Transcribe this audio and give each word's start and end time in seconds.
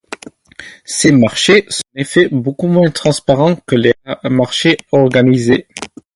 Ces 0.83 1.11
marchés 1.11 1.67
sont 1.69 1.83
en 1.95 2.01
effet 2.01 2.27
beaucoup 2.31 2.65
moins 2.65 2.89
transparents 2.89 3.57
que 3.67 3.75
les 3.75 3.93
marchés 4.23 4.77
organisés. 4.91 5.67